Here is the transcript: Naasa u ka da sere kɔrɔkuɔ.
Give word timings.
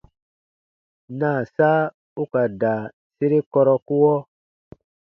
Naasa 1.19 1.69
u 2.21 2.23
ka 2.31 2.41
da 2.61 2.73
sere 3.15 3.39
kɔrɔkuɔ. 3.51 4.13